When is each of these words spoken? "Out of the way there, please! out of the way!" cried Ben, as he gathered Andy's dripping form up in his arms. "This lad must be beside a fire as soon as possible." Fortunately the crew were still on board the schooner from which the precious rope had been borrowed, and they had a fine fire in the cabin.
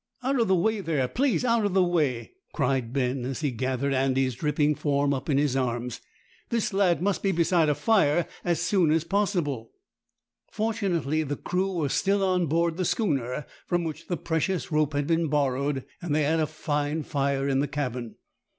"Out 0.23 0.39
of 0.39 0.47
the 0.47 0.55
way 0.55 0.81
there, 0.81 1.07
please! 1.07 1.45
out 1.45 1.63
of 1.63 1.75
the 1.75 1.83
way!" 1.83 2.31
cried 2.53 2.91
Ben, 2.91 3.23
as 3.23 3.41
he 3.41 3.51
gathered 3.51 3.93
Andy's 3.93 4.33
dripping 4.33 4.73
form 4.73 5.13
up 5.13 5.29
in 5.29 5.37
his 5.37 5.55
arms. 5.55 6.01
"This 6.49 6.73
lad 6.73 7.03
must 7.03 7.21
be 7.21 7.31
beside 7.31 7.69
a 7.69 7.75
fire 7.75 8.25
as 8.43 8.59
soon 8.59 8.89
as 8.89 9.03
possible." 9.03 9.73
Fortunately 10.49 11.21
the 11.21 11.35
crew 11.37 11.73
were 11.73 11.89
still 11.89 12.23
on 12.23 12.47
board 12.47 12.77
the 12.77 12.83
schooner 12.85 13.45
from 13.67 13.83
which 13.83 14.07
the 14.07 14.17
precious 14.17 14.71
rope 14.71 14.93
had 14.93 15.05
been 15.05 15.27
borrowed, 15.27 15.85
and 16.01 16.15
they 16.15 16.23
had 16.23 16.39
a 16.39 16.47
fine 16.47 17.03
fire 17.03 17.47
in 17.47 17.59
the 17.59 17.67
cabin. 17.67 18.15